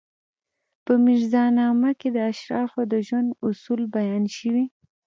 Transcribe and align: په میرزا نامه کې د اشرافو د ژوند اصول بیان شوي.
په 0.85 0.93
میرزا 1.05 1.43
نامه 1.59 1.91
کې 1.99 2.09
د 2.15 2.17
اشرافو 2.31 2.81
د 2.91 2.93
ژوند 3.07 3.29
اصول 3.47 3.81
بیان 3.95 4.23
شوي. 4.37 4.65